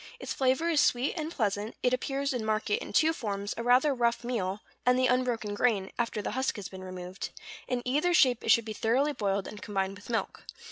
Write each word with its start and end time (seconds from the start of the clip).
Its 0.19 0.33
flavor 0.33 0.67
is 0.67 0.81
sweet 0.81 1.13
and 1.15 1.29
pleasant; 1.31 1.75
it 1.83 1.93
appears 1.93 2.33
in 2.33 2.43
market 2.43 2.81
in 2.81 2.91
two 2.91 3.13
forms, 3.13 3.53
a 3.55 3.61
rather 3.61 3.93
rough 3.93 4.23
meal, 4.23 4.61
and 4.83 4.97
the 4.97 5.05
unbroken 5.05 5.53
grain, 5.53 5.91
after 5.99 6.23
the 6.23 6.31
husk 6.31 6.55
has 6.55 6.67
been 6.69 6.83
removed; 6.83 7.29
in 7.67 7.83
either 7.85 8.11
shape 8.11 8.43
it 8.43 8.49
should 8.49 8.65
be 8.65 8.73
thoroughly 8.73 9.13
boiled, 9.13 9.47
and 9.47 9.61
combined 9.61 9.93
with 9.95 10.09
milk. 10.09 10.45